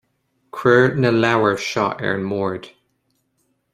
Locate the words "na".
1.01-1.11